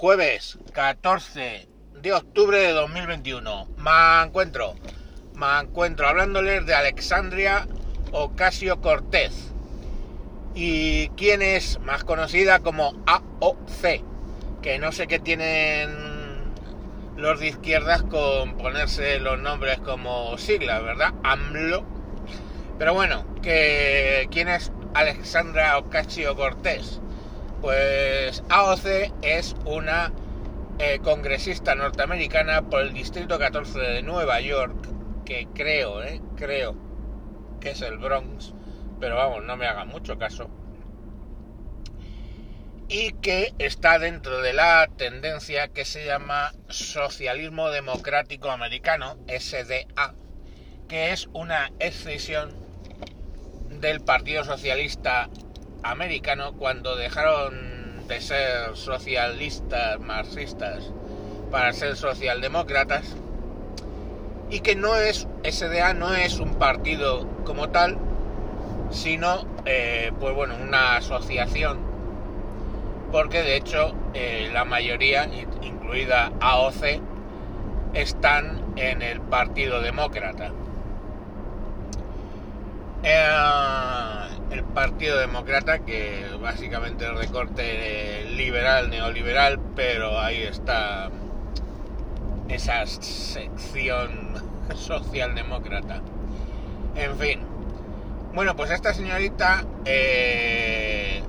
[0.00, 1.68] Jueves 14
[2.00, 3.68] de octubre de 2021.
[3.76, 4.74] Me encuentro,
[5.34, 7.68] me encuentro hablándoles de Alexandria
[8.10, 9.52] Ocasio Cortez.
[10.54, 14.02] Y quién es más conocida como AOC,
[14.62, 15.90] que no sé qué tienen
[17.18, 21.12] los de izquierdas con ponerse los nombres como siglas, ¿verdad?
[21.24, 21.84] AMLO.
[22.78, 27.00] Pero bueno, que quién es Alexandra Ocasio Cortez.
[27.60, 30.12] Pues AOC es una
[30.78, 34.88] eh, congresista norteamericana por el Distrito 14 de Nueva York,
[35.26, 36.74] que creo, eh, creo
[37.60, 38.54] que es el Bronx,
[38.98, 40.48] pero vamos, no me hagan mucho caso.
[42.88, 50.14] Y que está dentro de la tendencia que se llama Socialismo Democrático Americano, SDA,
[50.88, 52.54] que es una excisión
[53.80, 55.28] del Partido Socialista
[55.82, 60.92] americano cuando dejaron de ser socialistas, marxistas,
[61.50, 63.16] para ser socialdemócratas,
[64.50, 67.98] y que no es, SDA no es un partido como tal,
[68.90, 71.78] sino, eh, pues bueno, una asociación,
[73.12, 75.28] porque de hecho eh, la mayoría,
[75.62, 77.00] incluida AOC,
[77.94, 80.52] están en el Partido Demócrata.
[83.02, 91.10] Eh, el Partido Demócrata, que básicamente es recorte liberal, neoliberal, pero ahí está
[92.48, 94.34] esa sección
[94.74, 96.00] socialdemócrata.
[96.96, 97.40] En fin.
[98.34, 101.22] Bueno, pues esta señorita, eh,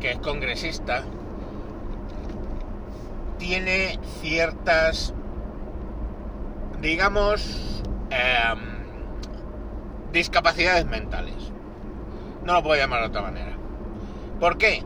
[0.00, 1.02] que es congresista,
[3.38, 5.12] tiene ciertas,
[6.80, 8.58] digamos, em,
[10.12, 11.52] discapacidades mentales.
[12.46, 13.56] No lo puedo llamar de otra manera.
[14.38, 14.84] ¿Por qué?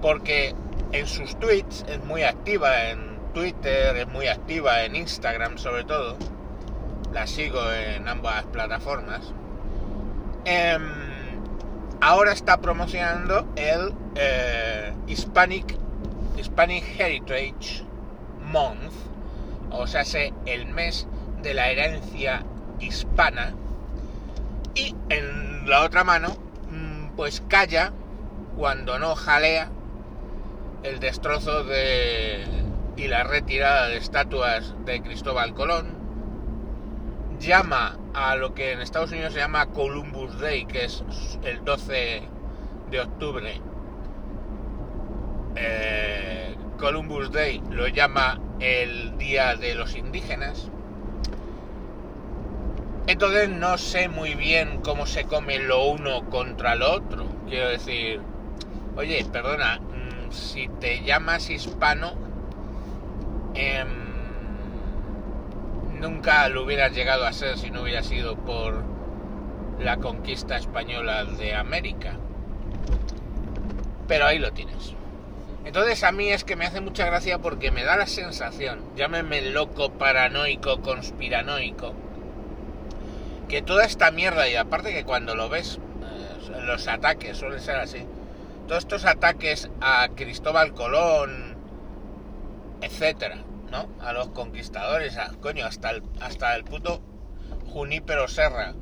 [0.00, 0.54] Porque
[0.92, 6.16] en sus tweets es muy activa en Twitter, es muy activa en Instagram sobre todo.
[7.12, 9.30] La sigo en ambas plataformas.
[10.46, 10.80] Em,
[12.00, 15.76] ahora está promocionando el eh, Hispanic,
[16.38, 17.84] Hispanic Heritage
[18.50, 18.90] Month,
[19.70, 20.02] o sea,
[20.46, 21.06] el mes
[21.42, 22.42] de la herencia
[22.80, 23.52] hispana,
[24.74, 26.51] y en la otra mano,
[27.16, 27.92] pues calla
[28.56, 29.70] cuando no jalea
[30.82, 32.44] el destrozo de
[32.96, 35.96] y la retirada de estatuas de Cristóbal Colón.
[37.40, 41.04] Llama a lo que en Estados Unidos se llama Columbus Day, que es
[41.42, 42.22] el 12
[42.90, 43.60] de octubre.
[45.56, 50.70] Eh, Columbus Day lo llama el Día de los Indígenas.
[53.12, 57.26] Entonces no sé muy bien cómo se come lo uno contra lo otro.
[57.46, 58.22] Quiero decir,
[58.96, 62.14] oye, perdona, mm, si te llamas hispano,
[63.52, 63.86] em,
[66.00, 68.82] nunca lo hubieras llegado a ser si no hubiera sido por
[69.78, 72.14] la conquista española de América.
[74.08, 74.94] Pero ahí lo tienes.
[75.66, 79.42] Entonces a mí es que me hace mucha gracia porque me da la sensación, llámeme
[79.50, 81.94] loco, paranoico, conspiranoico,
[83.52, 87.76] que toda esta mierda, y aparte que cuando lo ves, eh, los ataques suelen ser
[87.76, 88.06] así,
[88.66, 91.54] todos estos ataques a Cristóbal Colón,
[92.80, 93.36] etcétera,
[93.70, 93.90] ¿no?
[94.00, 97.02] A los conquistadores, a, coño, hasta el, hasta el puto
[97.74, 98.72] Junípero Serra,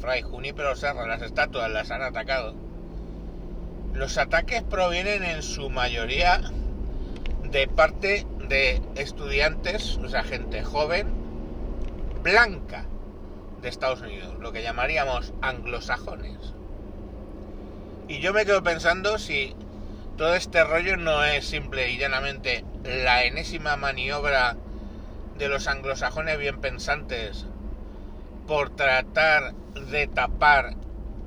[0.00, 2.54] Fray Junípero Serra, las estatuas las han atacado.
[3.94, 6.40] Los ataques provienen en su mayoría
[7.50, 11.08] de parte de estudiantes, o sea, gente joven,
[12.22, 12.84] blanca,
[13.60, 16.54] de Estados Unidos, lo que llamaríamos anglosajones.
[18.08, 19.54] Y yo me quedo pensando si
[20.16, 24.56] todo este rollo no es simple y llanamente la enésima maniobra
[25.36, 27.46] de los anglosajones bien pensantes
[28.46, 30.74] por tratar de tapar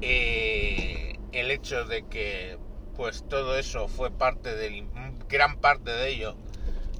[0.01, 2.57] eh, el hecho de que
[2.97, 4.85] pues todo eso fue parte del
[5.29, 6.35] gran parte de ello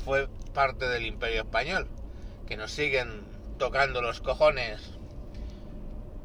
[0.05, 1.89] fue parte del imperio español
[2.47, 3.23] que nos siguen
[3.57, 5.00] tocando los cojones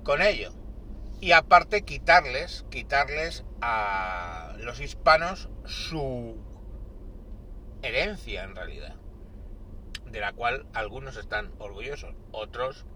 [0.06, 0.52] con ello.
[1.20, 6.36] Y aparte quitarles, quitarles a los hispanos su
[7.82, 8.94] herencia en realidad,
[10.04, 12.86] de la cual algunos están orgullosos, otros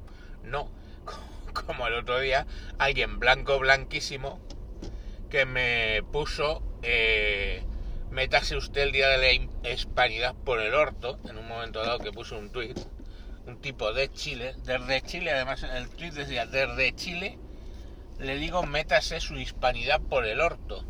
[0.44, 0.70] no.
[1.66, 2.46] Como el otro día,
[2.78, 4.38] alguien blanco, blanquísimo,
[5.30, 7.64] que me puso, eh,
[8.12, 12.12] métase usted el día de la hispanidad por el orto, en un momento dado que
[12.12, 12.78] puso un tuit,
[13.46, 17.38] un tipo de Chile, desde Chile, además el tweet decía, desde Chile,
[18.18, 20.84] le digo, métase su hispanidad por el orto.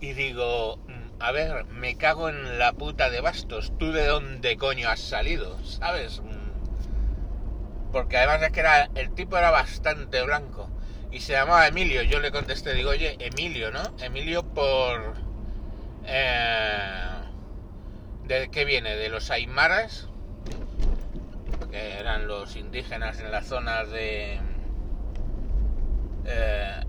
[0.00, 4.56] Y digo, mm, a ver, me cago en la puta de bastos, ¿tú de dónde
[4.56, 5.62] coño has salido?
[5.64, 6.20] ¿Sabes?
[6.20, 7.92] Mm.
[7.92, 10.70] Porque además es que era, el tipo era bastante blanco
[11.12, 12.02] y se llamaba Emilio.
[12.02, 13.82] Yo le contesté, digo, oye, Emilio, ¿no?
[14.00, 15.14] Emilio por...
[16.06, 17.10] Eh,
[18.24, 18.96] ¿De qué viene?
[18.96, 20.08] ¿De los Aymaras?
[21.72, 24.38] Que eran los indígenas en las zonas de...
[26.24, 26.80] Eh,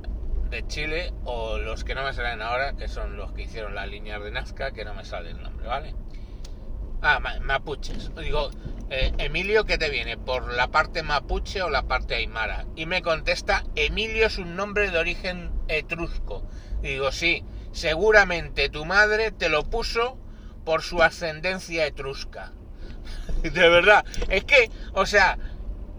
[0.52, 3.88] de Chile o los que no me salen ahora, que son los que hicieron las
[3.88, 5.96] líneas de Nazca, que no me sale el nombre, ¿vale?
[7.02, 8.12] Ah, mapuches.
[8.16, 8.52] Digo,
[8.92, 10.16] eh, Emilio, ¿qué te viene?
[10.16, 12.66] ¿Por la parte mapuche o la parte aymara?
[12.76, 16.48] Y me contesta, Emilio es un nombre de origen etrusco.
[16.84, 20.20] digo, sí, seguramente tu madre te lo puso
[20.64, 22.54] por su ascendencia etrusca.
[23.44, 25.38] de verdad, es que, o sea,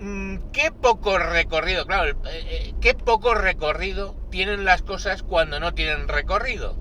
[0.01, 5.73] Mm, qué poco recorrido, claro, eh, eh, qué poco recorrido tienen las cosas cuando no
[5.73, 6.77] tienen recorrido.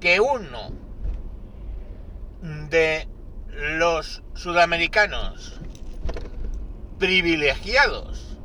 [0.00, 0.70] Que uno
[2.70, 3.08] de
[3.58, 5.60] los sudamericanos
[6.98, 8.38] privilegiados,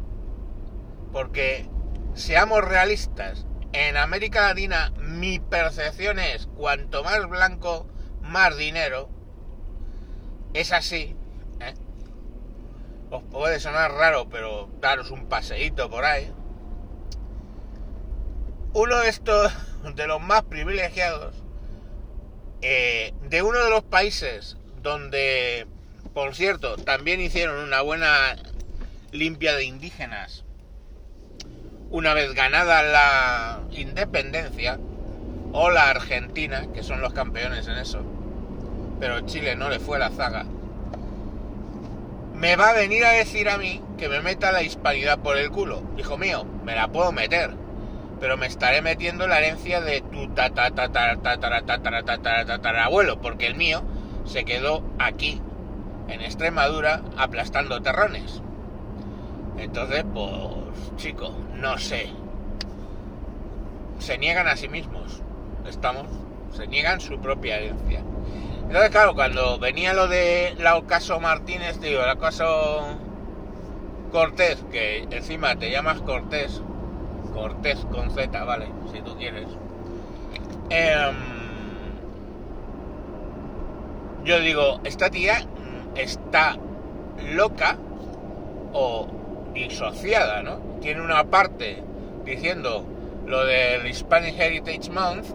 [1.11, 1.69] porque
[2.15, 7.87] seamos realistas, en América Latina mi percepción es cuanto más blanco,
[8.21, 9.09] más dinero.
[10.53, 11.15] Es así,
[13.09, 16.31] os puede sonar raro, pero daros un paseíto por ahí.
[18.73, 19.51] Uno de estos,
[19.95, 21.35] de los más privilegiados,
[22.61, 25.67] eh, de uno de los países donde,
[26.13, 28.35] por cierto, también hicieron una buena
[29.11, 30.43] limpia de indígenas
[31.89, 34.77] una vez ganada la independencia,
[35.53, 38.01] o la Argentina, que son los campeones en eso,
[38.99, 40.45] pero Chile no le fue la zaga
[42.37, 45.49] me va a venir a decir a mí que me meta la hispanidad por el
[45.49, 45.81] culo.
[45.97, 47.55] Hijo mío, me la puedo meter,
[48.19, 50.29] pero me estaré metiendo la herencia de tu
[52.77, 53.81] abuelo, porque el mío
[54.25, 55.41] se quedó aquí,
[56.09, 58.43] en Extremadura, aplastando terrones.
[59.57, 62.11] Entonces, pues, chico, no sé.
[63.97, 65.23] Se niegan a sí mismos.
[65.67, 66.05] Estamos,
[66.55, 68.03] se niegan su propia herencia.
[68.67, 72.97] Entonces, claro, cuando venía lo de la Ocaso Martínez, digo, el Ocaso
[74.11, 76.61] Cortés, que encima te llamas Cortés,
[77.33, 79.47] Cortés con Z, vale, si tú quieres.
[80.69, 81.15] Em,
[84.25, 85.45] yo digo, esta tía
[85.95, 86.57] está
[87.33, 87.77] loca
[88.73, 89.07] o
[89.53, 90.57] disociada, ¿no?
[90.81, 91.83] Tiene una parte
[92.25, 92.85] diciendo
[93.25, 95.27] lo del Hispanic Heritage Month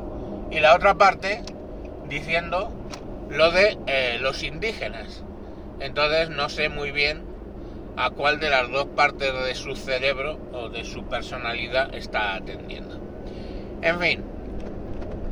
[0.50, 1.42] y la otra parte
[2.10, 2.70] diciendo
[3.32, 5.24] lo de eh, los indígenas.
[5.80, 7.24] Entonces no sé muy bien
[7.96, 13.00] a cuál de las dos partes de su cerebro o de su personalidad está atendiendo.
[13.82, 14.24] En fin,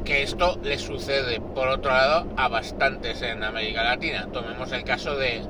[0.05, 4.29] que esto le sucede por otro lado a bastantes en América Latina.
[4.33, 5.43] Tomemos el caso de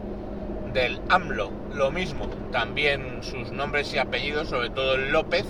[0.73, 5.45] del AMLO, lo mismo, también sus nombres y apellidos, sobre todo López,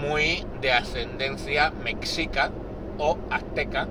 [0.00, 2.50] muy de ascendencia mexica
[2.98, 3.86] o azteca,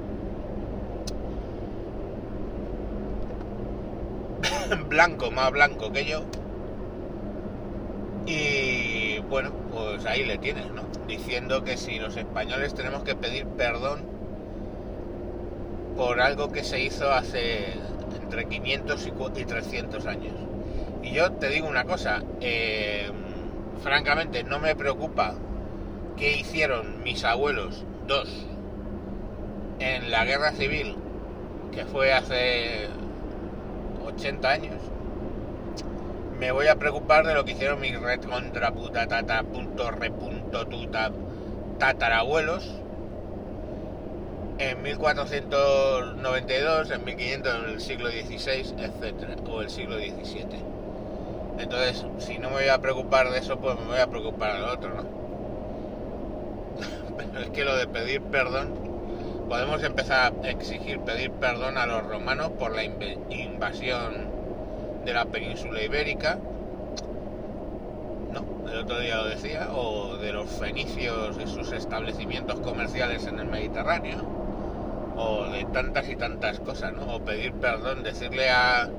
[4.95, 6.23] blanco, más blanco que yo.
[8.25, 10.83] Y bueno, pues ahí le tienes, ¿no?
[11.05, 14.03] Diciendo que si los españoles tenemos que pedir perdón
[15.97, 17.73] por algo que se hizo hace
[18.21, 20.33] entre 500 y 300 años.
[21.03, 23.11] Y yo te digo una cosa, eh,
[23.83, 25.35] francamente no me preocupa
[26.15, 28.29] qué hicieron mis abuelos, dos,
[29.79, 30.95] en la guerra civil,
[31.73, 32.87] que fue hace
[34.15, 34.81] 80 años,
[36.39, 39.07] me voy a preocupar de lo que hicieron mis red contra puta
[39.43, 39.89] punto
[40.67, 41.11] tuta
[41.79, 42.81] tatarabuelos
[44.57, 50.63] en 1492, en 1500, en el siglo XVI, etcétera, o el siglo XVII.
[51.59, 54.63] Entonces, si no me voy a preocupar de eso, pues me voy a preocupar del
[54.63, 55.03] otro, ¿no?
[57.17, 58.84] Pero es que lo de pedir perdón
[59.47, 64.27] podemos empezar a exigir pedir perdón a los romanos por la invasión
[65.05, 66.39] de la península ibérica.
[68.31, 73.39] No, el otro día lo decía, o de los fenicios y sus establecimientos comerciales en
[73.39, 74.17] el Mediterráneo,
[75.15, 77.15] o de tantas y tantas cosas, ¿no?
[77.15, 78.89] O pedir perdón, decirle a,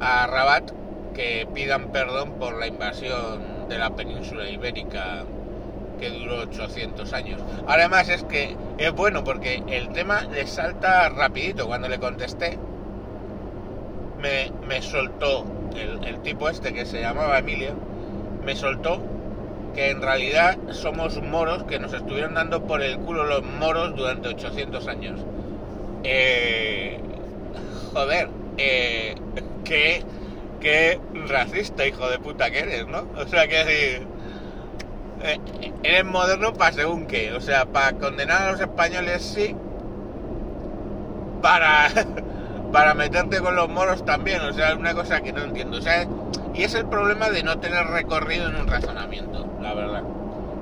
[0.00, 0.70] a Rabat
[1.14, 5.24] que pidan perdón por la invasión de la península ibérica
[5.98, 7.40] que duró 800 años.
[7.66, 11.66] Además es que es bueno porque el tema le salta rapidito.
[11.66, 12.58] Cuando le contesté,
[14.20, 15.44] me, soltó
[15.76, 17.74] el, tipo este que se llamaba Emilio,
[18.44, 19.00] me soltó
[19.74, 24.28] que en realidad somos moros que nos estuvieron dando por el culo los moros durante
[24.28, 25.20] 800 años.
[26.04, 26.98] Eh,
[27.92, 29.14] joder, eh,
[29.64, 30.02] qué,
[30.60, 33.06] qué racista hijo de puta que eres, ¿no?
[33.16, 34.02] O sea, que
[35.22, 35.38] eh,
[35.82, 39.54] eres moderno para según qué, o sea, para condenar a los españoles sí,
[41.42, 41.88] para,
[42.72, 45.82] para meterte con los moros también, o sea, es una cosa que no entiendo, o
[45.82, 46.06] sea,
[46.54, 50.02] y es el problema de no tener recorrido en un razonamiento, la verdad.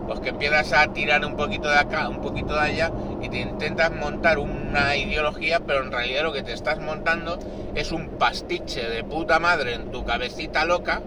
[0.06, 3.40] Pues que empiezas a tirar un poquito de acá, un poquito de allá y te
[3.40, 7.38] intentas montar una ideología, pero en realidad lo que te estás montando
[7.74, 11.02] es un pastiche de puta madre en tu cabecita loca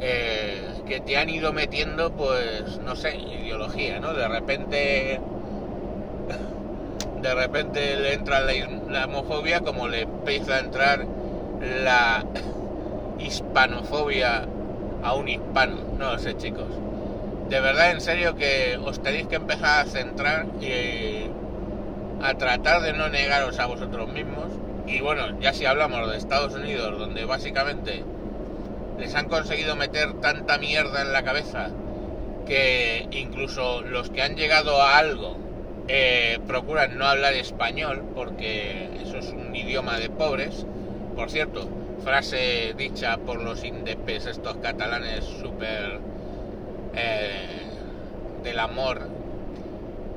[0.00, 4.12] eh, que te han ido metiendo, pues, no sé, ideología, ¿no?
[4.12, 5.20] De repente
[7.22, 11.06] de repente le entra la, homofobia como le empieza a entrar
[11.84, 12.24] la
[13.20, 14.48] hispanofobia
[15.04, 15.76] a un hispano.
[15.96, 16.66] No lo sé, chicos.
[17.48, 21.30] De verdad, en serio, que os tenéis que empezar a centrar y
[22.20, 24.46] a tratar de no negaros a vosotros mismos.
[24.88, 28.02] Y bueno, ya si hablamos de Estados Unidos, donde básicamente
[29.00, 31.70] les han conseguido meter tanta mierda en la cabeza
[32.46, 35.36] que incluso los que han llegado a algo
[35.88, 40.66] eh, procuran no hablar español porque eso es un idioma de pobres.
[41.16, 41.68] Por cierto,
[42.04, 46.00] frase dicha por los indepes, estos catalanes súper
[46.94, 47.62] eh,
[48.42, 49.08] del amor.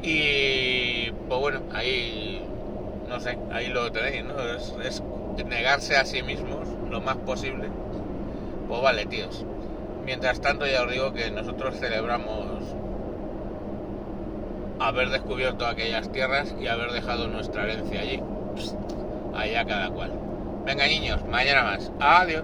[0.01, 2.45] Y pues bueno, ahí
[3.07, 4.39] no sé, ahí lo tenéis, ¿no?
[4.39, 5.03] Es, es
[5.45, 7.69] negarse a sí mismos lo más posible.
[8.67, 9.45] Pues vale, tíos.
[10.05, 12.75] Mientras tanto ya os digo que nosotros celebramos
[14.79, 18.21] haber descubierto aquellas tierras y haber dejado nuestra herencia allí.
[19.33, 20.11] allá cada cual.
[20.65, 21.91] Venga niños, mañana más.
[21.99, 22.43] Adiós.